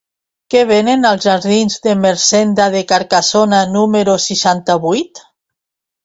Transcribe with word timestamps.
Què 0.51 0.61
venen 0.67 1.03
als 1.09 1.25
jardins 1.25 1.75
d'Ermessenda 1.83 2.65
de 2.75 2.81
Carcassona 2.91 3.59
número 3.75 4.15
seixanta-vuit? 4.25 5.21